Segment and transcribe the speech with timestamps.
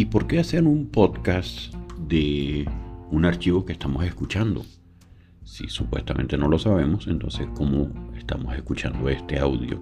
[0.00, 1.74] ¿Y por qué hacer un podcast
[2.08, 2.66] de
[3.10, 4.64] un archivo que estamos escuchando?
[5.44, 9.78] Si supuestamente no lo sabemos, entonces ¿cómo estamos escuchando este audio?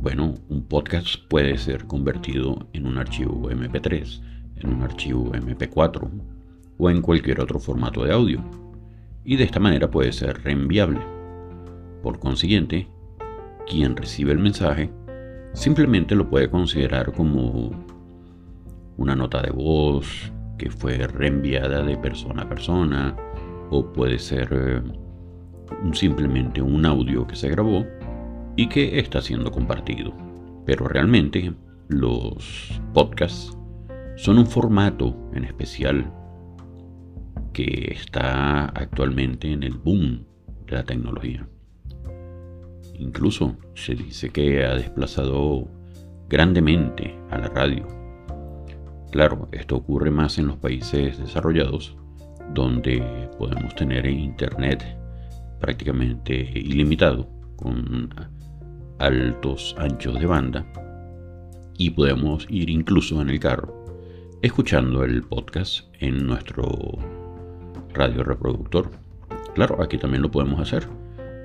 [0.00, 4.22] Bueno, un podcast puede ser convertido en un archivo MP3,
[4.54, 6.08] en un archivo MP4
[6.78, 8.44] o en cualquier otro formato de audio.
[9.24, 11.00] Y de esta manera puede ser reenviable.
[12.04, 12.86] Por consiguiente,
[13.68, 14.92] quien recibe el mensaje
[15.54, 17.89] simplemente lo puede considerar como
[19.00, 23.16] una nota de voz que fue reenviada de persona a persona
[23.70, 24.82] o puede ser eh,
[25.92, 27.86] simplemente un audio que se grabó
[28.56, 30.12] y que está siendo compartido.
[30.66, 31.54] Pero realmente
[31.88, 33.56] los podcasts
[34.16, 36.12] son un formato en especial
[37.54, 40.26] que está actualmente en el boom
[40.66, 41.48] de la tecnología.
[42.98, 45.66] Incluso se dice que ha desplazado
[46.28, 47.99] grandemente a la radio.
[49.10, 51.96] Claro, esto ocurre más en los países desarrollados,
[52.54, 54.84] donde podemos tener internet
[55.60, 58.08] prácticamente ilimitado, con
[58.98, 60.64] altos anchos de banda,
[61.76, 63.84] y podemos ir incluso en el carro,
[64.42, 66.66] escuchando el podcast en nuestro
[67.92, 68.90] radio reproductor.
[69.54, 70.86] Claro, aquí también lo podemos hacer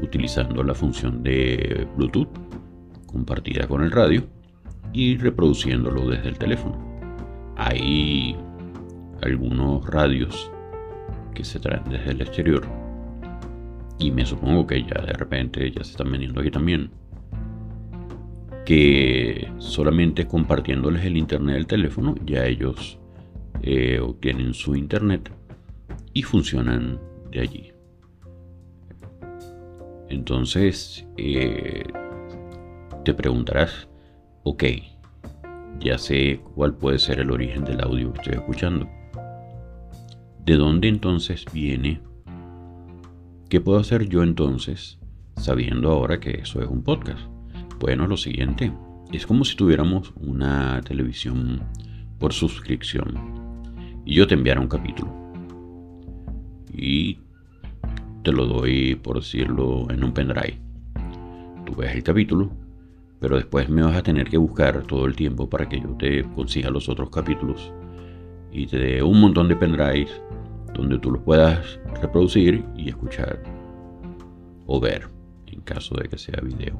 [0.00, 2.28] utilizando la función de Bluetooth
[3.06, 4.24] compartida con el radio
[4.92, 6.91] y reproduciéndolo desde el teléfono.
[7.64, 8.36] Hay
[9.22, 10.50] algunos radios
[11.32, 12.66] que se traen desde el exterior
[14.00, 16.90] y me supongo que ya de repente ya se están vendiendo aquí también
[18.66, 22.98] que solamente compartiéndoles el internet del teléfono ya ellos
[23.62, 25.30] eh, obtienen su internet
[26.14, 27.72] y funcionan de allí.
[30.08, 31.84] Entonces, eh,
[33.04, 33.88] te preguntarás,
[34.42, 34.64] ok,
[35.80, 38.88] ya sé cuál puede ser el origen del audio que estoy escuchando.
[40.44, 42.00] ¿De dónde entonces viene?
[43.48, 44.98] ¿Qué puedo hacer yo entonces
[45.36, 47.20] sabiendo ahora que eso es un podcast?
[47.78, 48.72] Bueno, lo siguiente,
[49.12, 51.62] es como si tuviéramos una televisión
[52.18, 53.14] por suscripción
[54.04, 55.12] y yo te enviara un capítulo.
[56.72, 57.18] Y
[58.22, 60.58] te lo doy, por decirlo, en un pendrive.
[61.66, 62.50] Tú ves el capítulo,
[63.22, 66.24] pero después me vas a tener que buscar todo el tiempo para que yo te
[66.34, 67.72] consiga los otros capítulos
[68.50, 70.10] y te dé un montón de pendrives
[70.74, 73.40] donde tú los puedas reproducir y escuchar
[74.66, 75.08] o ver
[75.46, 76.76] en caso de que sea video.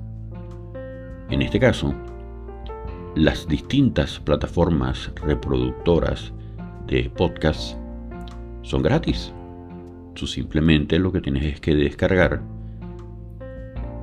[1.31, 1.95] En este caso,
[3.15, 6.33] las distintas plataformas reproductoras
[6.89, 7.77] de podcast
[8.63, 9.33] son gratis.
[10.15, 12.43] Tú simplemente lo que tienes es que descargar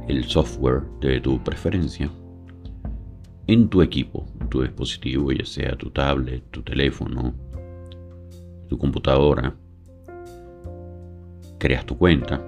[0.08, 2.10] el software de tu preferencia
[3.52, 7.34] en tu equipo, tu dispositivo, ya sea tu tablet, tu teléfono,
[8.68, 9.56] tu computadora.
[11.58, 12.40] Creas tu cuenta.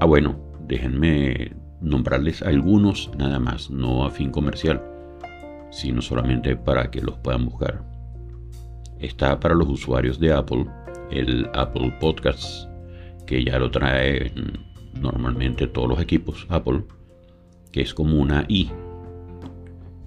[0.00, 4.82] Ah, bueno, déjenme nombrarles algunos nada más, no a fin comercial,
[5.70, 7.84] sino solamente para que los puedan buscar.
[8.98, 10.64] Está para los usuarios de Apple
[11.10, 12.70] el Apple Podcast,
[13.26, 14.32] que ya lo trae
[14.94, 16.84] normalmente todos los equipos Apple,
[17.70, 18.70] que es como una I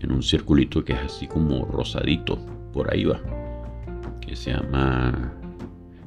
[0.03, 2.37] en un circulito que es así como rosadito,
[2.73, 3.19] por ahí va,
[4.21, 5.33] que se llama,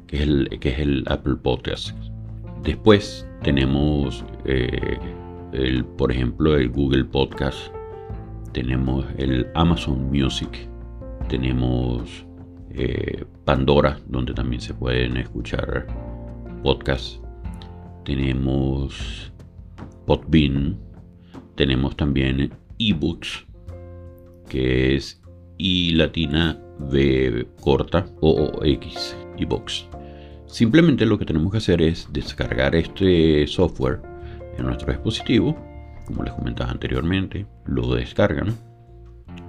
[0.07, 1.97] que es el, que es el Apple Podcast.
[2.63, 4.99] Después tenemos, eh,
[5.53, 7.73] el, por ejemplo, el Google Podcast,
[8.53, 10.69] tenemos el Amazon Music,
[11.29, 12.25] tenemos
[12.71, 15.87] eh, Pandora, donde también se pueden escuchar
[16.63, 17.21] podcasts.
[18.05, 19.33] Tenemos
[20.07, 20.79] Podbean,
[21.55, 23.47] tenemos también ebooks,
[24.55, 25.21] que es
[25.59, 29.89] I latina B corta o X ebooks.
[30.47, 34.01] Simplemente lo que tenemos que hacer es descargar este software
[34.57, 35.59] en nuestro dispositivo,
[36.07, 38.57] como les comentaba anteriormente, lo descargan,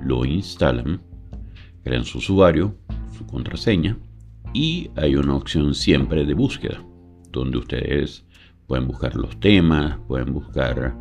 [0.01, 0.99] lo instalan,
[1.83, 2.75] crean su usuario,
[3.15, 3.95] su contraseña
[4.53, 6.83] y hay una opción siempre de búsqueda
[7.31, 8.25] donde ustedes
[8.65, 10.95] pueden buscar los temas, pueden buscar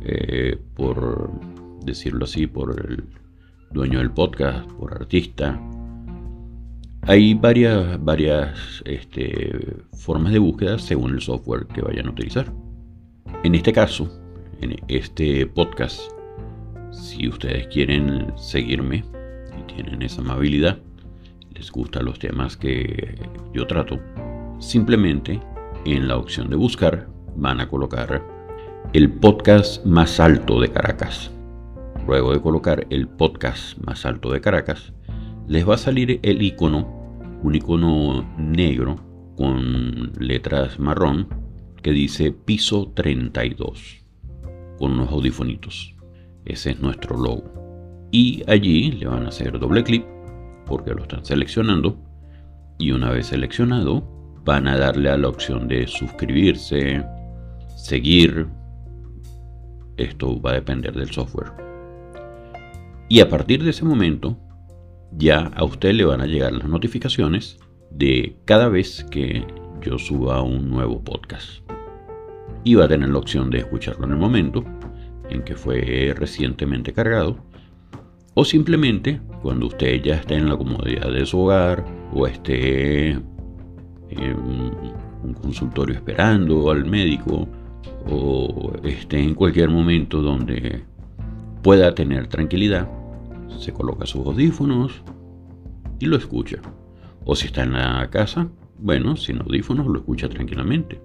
[0.00, 1.30] eh, por
[1.84, 3.20] decirlo así, por el
[3.70, 5.60] dueño del podcast, por artista.
[7.02, 12.52] Hay varias, varias este, formas de búsqueda según el software que vayan a utilizar.
[13.44, 14.10] En este caso,
[14.60, 16.00] en este podcast,
[16.90, 19.04] si ustedes quieren seguirme
[19.58, 20.78] y tienen esa amabilidad,
[21.54, 23.14] les gustan los temas que
[23.54, 24.00] yo trato,
[24.58, 25.40] simplemente
[25.84, 28.22] en la opción de buscar van a colocar
[28.92, 31.30] el podcast más alto de Caracas.
[32.10, 34.92] Luego de colocar el podcast más alto de Caracas,
[35.46, 38.96] les va a salir el icono, un icono negro
[39.36, 41.28] con letras marrón
[41.80, 44.04] que dice piso 32
[44.76, 45.94] con unos audifonitos.
[46.44, 48.08] Ese es nuestro logo.
[48.10, 50.04] Y allí le van a hacer doble clic
[50.66, 51.96] porque lo están seleccionando.
[52.76, 54.02] Y una vez seleccionado,
[54.44, 57.04] van a darle a la opción de suscribirse,
[57.76, 58.48] seguir.
[59.96, 61.69] Esto va a depender del software.
[63.12, 64.38] Y a partir de ese momento,
[65.10, 67.58] ya a usted le van a llegar las notificaciones
[67.90, 69.44] de cada vez que
[69.82, 71.68] yo suba un nuevo podcast.
[72.62, 74.64] Y va a tener la opción de escucharlo en el momento
[75.28, 77.38] en que fue recientemente cargado.
[78.34, 84.36] O simplemente cuando usted ya esté en la comodidad de su hogar o esté en
[85.24, 87.48] un consultorio esperando al médico
[88.08, 90.84] o esté en cualquier momento donde
[91.60, 92.88] pueda tener tranquilidad,
[93.58, 95.02] se coloca sus audífonos
[95.98, 96.60] y lo escucha.
[97.24, 98.48] O si está en la casa,
[98.78, 101.00] bueno, sin audífonos lo escucha tranquilamente.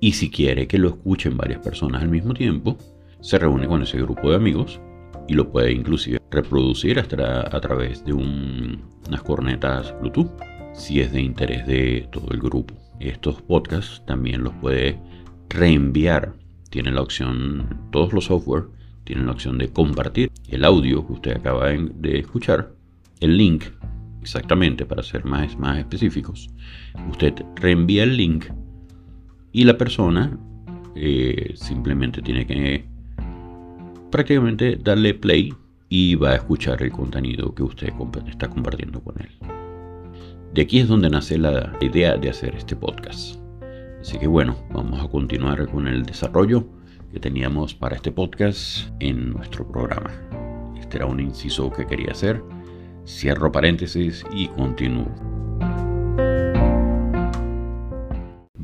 [0.00, 2.76] Y si quiere que lo escuchen varias personas al mismo tiempo,
[3.20, 4.80] se reúne con ese grupo de amigos
[5.26, 10.30] y lo puede inclusive reproducir hasta a través de unas cornetas Bluetooth
[10.74, 12.74] si es de interés de todo el grupo.
[13.00, 15.00] Estos podcasts también los puede
[15.48, 16.34] reenviar.
[16.70, 18.64] Tiene la opción, todos los software
[19.06, 22.72] tienen la opción de compartir el audio que usted acaba de escuchar,
[23.20, 23.64] el link,
[24.20, 26.50] exactamente para ser más, más específicos.
[27.10, 28.46] Usted reenvía el link
[29.52, 30.38] y la persona
[30.96, 32.84] eh, simplemente tiene que
[34.10, 35.54] prácticamente darle play
[35.88, 37.92] y va a escuchar el contenido que usted
[38.26, 39.30] está compartiendo con él.
[40.52, 43.38] De aquí es donde nace la idea de hacer este podcast.
[44.00, 46.66] Así que bueno, vamos a continuar con el desarrollo
[47.12, 50.10] que teníamos para este podcast en nuestro programa.
[50.78, 52.42] Este era un inciso que quería hacer.
[53.06, 55.35] Cierro paréntesis y continúo.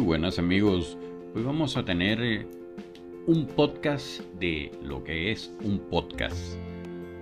[0.00, 0.96] Buenas amigos.
[1.34, 2.46] Hoy vamos a tener eh,
[3.26, 6.56] un podcast de lo que es un podcast.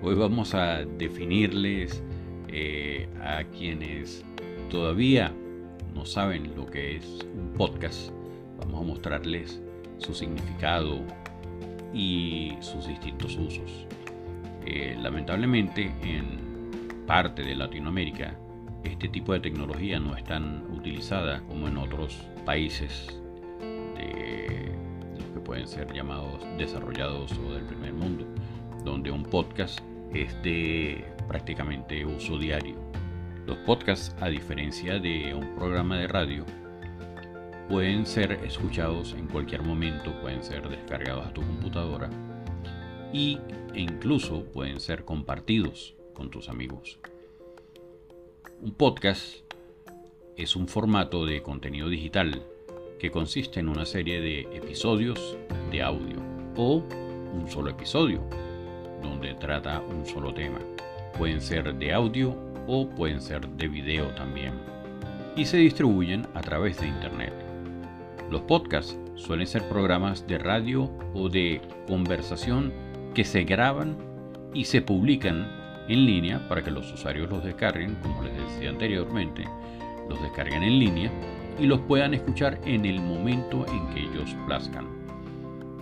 [0.02, 2.02] Hoy vamos a definirles
[2.48, 4.24] eh, a quienes
[4.70, 5.34] todavía
[5.94, 8.10] no saben lo que es un podcast.
[8.58, 9.60] Vamos a mostrarles
[9.98, 11.00] su significado
[11.92, 13.86] y sus distintos usos.
[14.64, 18.38] Eh, lamentablemente en parte de Latinoamérica
[18.84, 23.20] este tipo de tecnología no es tan utilizada como en otros países
[23.60, 24.72] de
[25.18, 28.26] los que pueden ser llamados desarrollados o del primer mundo,
[28.84, 29.80] donde un podcast
[30.12, 32.76] es de prácticamente uso diario.
[33.46, 36.44] Los podcasts, a diferencia de un programa de radio,
[37.68, 42.10] pueden ser escuchados en cualquier momento, pueden ser descargados a tu computadora
[43.12, 43.38] y,
[43.74, 46.98] e incluso pueden ser compartidos con tus amigos.
[48.62, 49.36] Un podcast
[50.36, 52.42] es un formato de contenido digital
[52.98, 55.38] que consiste en una serie de episodios
[55.70, 56.18] de audio
[56.56, 56.84] o
[57.32, 58.20] un solo episodio
[59.02, 60.58] donde trata un solo tema.
[61.16, 62.36] Pueden ser de audio
[62.66, 64.52] o pueden ser de video también.
[65.36, 67.32] Y se distribuyen a través de Internet.
[68.30, 72.74] Los podcasts suelen ser programas de radio o de conversación
[73.14, 73.96] que se graban
[74.52, 75.59] y se publican
[75.90, 79.44] en línea para que los usuarios los descarguen, como les decía anteriormente,
[80.08, 81.10] los descarguen en línea
[81.58, 84.86] y los puedan escuchar en el momento en que ellos plazcan.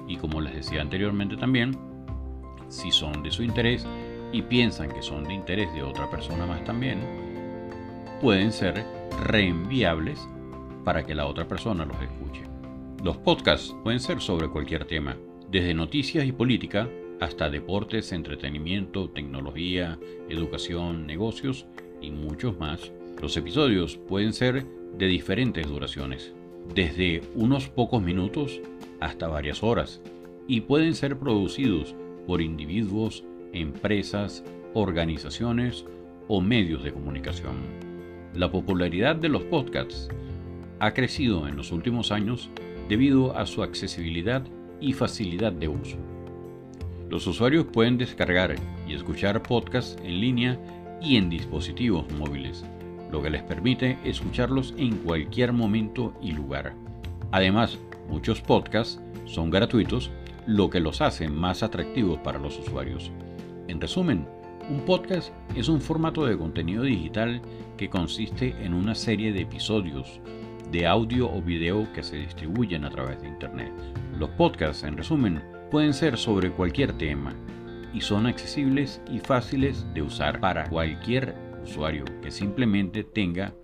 [0.09, 1.77] Y como les decía anteriormente también,
[2.69, 3.87] si son de su interés
[4.33, 7.01] y piensan que son de interés de otra persona más también,
[8.21, 8.85] pueden ser
[9.27, 10.27] reenviables
[10.85, 12.43] para que la otra persona los escuche.
[13.05, 15.17] Los podcasts pueden ser sobre cualquier tema,
[15.51, 16.89] desde noticias y política
[17.21, 19.99] hasta deportes, entretenimiento, tecnología,
[20.29, 21.67] educación, negocios
[22.01, 22.93] y muchos más.
[23.21, 24.65] Los episodios pueden ser
[24.97, 26.33] de diferentes duraciones,
[26.75, 28.61] desde unos pocos minutos
[29.01, 30.01] hasta varias horas,
[30.47, 31.95] y pueden ser producidos
[32.27, 34.45] por individuos, empresas,
[34.75, 35.85] organizaciones
[36.29, 37.57] o medios de comunicación.
[38.35, 40.09] La popularidad de los podcasts
[40.79, 42.51] ha crecido en los últimos años
[42.89, 44.45] debido a su accesibilidad
[44.81, 45.97] y facilidad de uso.
[47.11, 48.55] Los usuarios pueden descargar
[48.87, 50.59] y escuchar podcasts en línea
[51.01, 52.65] y en dispositivos móviles,
[53.11, 56.75] lo que les permite escucharlos en cualquier momento y lugar.
[57.31, 60.11] Además, muchos podcasts son gratuitos,
[60.47, 63.11] lo que los hace más atractivos para los usuarios.
[63.69, 64.27] En resumen,
[64.69, 67.41] un podcast es un formato de contenido digital
[67.79, 70.21] que consiste en una serie de episodios
[70.71, 73.73] de audio o video que se distribuyen a través de Internet.
[74.19, 77.35] Los podcasts, en resumen, pueden ser sobre cualquier tema
[77.93, 83.55] y son accesibles y fáciles de usar para cualquier usuario que simplemente tenga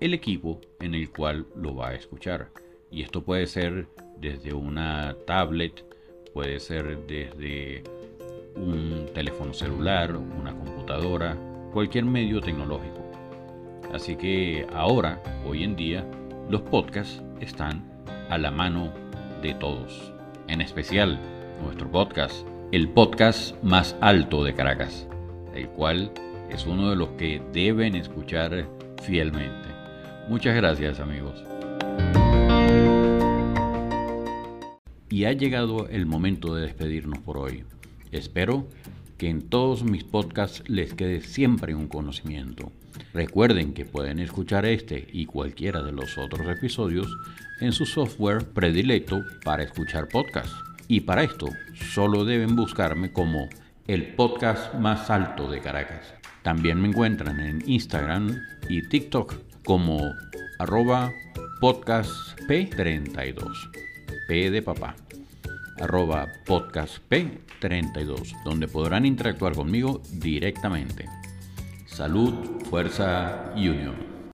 [0.00, 2.50] el equipo en el cual lo va a escuchar.
[2.90, 3.88] Y esto puede ser
[4.18, 5.84] desde una tablet,
[6.32, 7.84] puede ser desde
[8.56, 11.36] un teléfono celular, una computadora,
[11.72, 13.10] cualquier medio tecnológico.
[13.92, 16.06] Así que ahora, hoy en día,
[16.48, 17.84] los podcasts están
[18.28, 18.92] a la mano
[19.42, 20.12] de todos.
[20.48, 21.18] En especial
[21.62, 25.06] nuestro podcast, el podcast más alto de Caracas,
[25.54, 26.12] el cual
[26.50, 28.68] es uno de los que deben escuchar
[29.02, 29.68] fielmente.
[30.28, 31.44] Muchas gracias amigos.
[35.08, 37.64] Y ha llegado el momento de despedirnos por hoy.
[38.12, 38.68] Espero
[39.18, 42.72] que en todos mis podcasts les quede siempre un conocimiento.
[43.12, 47.08] Recuerden que pueden escuchar este y cualquiera de los otros episodios
[47.60, 50.69] en su software predilecto para escuchar podcasts.
[50.90, 51.46] Y para esto
[51.92, 53.48] solo deben buscarme como
[53.86, 56.14] el podcast más alto de Caracas.
[56.42, 58.36] También me encuentran en Instagram
[58.68, 60.12] y TikTok como
[60.58, 61.12] arroba
[61.60, 63.70] podcastp32.
[64.26, 64.96] P de papá.
[65.80, 71.04] Arroba podcastp32, donde podrán interactuar conmigo directamente.
[71.86, 72.34] Salud,
[72.68, 74.09] fuerza y unión.